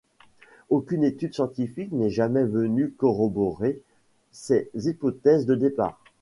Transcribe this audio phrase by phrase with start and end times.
[0.71, 3.83] Aucune étude scientifique n'est jamais venue corroborer
[4.31, 6.01] ses hypothèses de départ.